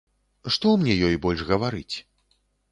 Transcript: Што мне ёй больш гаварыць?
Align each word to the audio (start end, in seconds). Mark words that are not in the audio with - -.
Што 0.55 0.71
мне 0.85 0.95
ёй 1.09 1.15
больш 1.27 1.45
гаварыць? 1.53 1.95